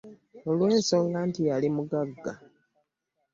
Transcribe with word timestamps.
Olw'ensonga 0.49 1.19
nti 1.29 1.41
yali 1.49 1.67
mugagga. 1.75 2.31